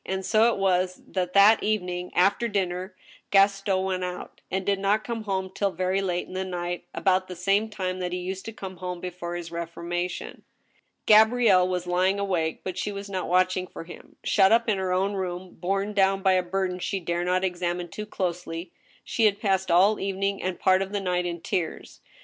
[0.03, 2.95] And so it was that that evening after dinner
[3.29, 7.27] Gaston went out, and did not come home till very late in the night, about
[7.27, 10.41] the same time that he used to come home before his reformation.
[11.05, 11.29] 212 THE STEEL HAMMER.
[11.29, 14.15] Gabrielle was lying awake, but she was not watching for him.
[14.23, 17.87] Shut up in her own room, borne clown by a burden she dared not examine
[17.87, 18.71] too closely,
[19.03, 22.01] she had passed ail the evening and part of the night in tears.